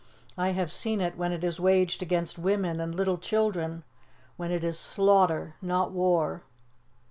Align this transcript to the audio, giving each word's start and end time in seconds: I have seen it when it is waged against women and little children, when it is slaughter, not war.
I 0.35 0.53
have 0.53 0.71
seen 0.71 0.99
it 0.99 1.15
when 1.15 1.31
it 1.31 1.43
is 1.43 1.59
waged 1.59 2.01
against 2.01 2.39
women 2.39 2.79
and 2.81 2.95
little 2.95 3.19
children, 3.19 3.83
when 4.35 4.49
it 4.49 4.63
is 4.63 4.79
slaughter, 4.79 5.53
not 5.61 5.91
war. 5.91 6.41